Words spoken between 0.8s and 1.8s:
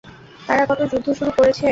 যুদ্ধ শুরু করেছে?